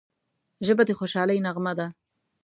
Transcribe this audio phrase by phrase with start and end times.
[0.65, 1.87] ژبه د خوشحالۍ نغمه ده